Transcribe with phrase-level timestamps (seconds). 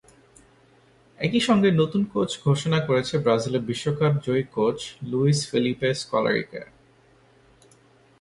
[1.19, 4.77] একই সঙ্গে নতুন কোচ ঘোষণা করেছে ব্রাজিলের বিশ্বকাপজয়ী কোচ
[5.03, 6.61] লুইস ফেলিপে স্কলারিকে।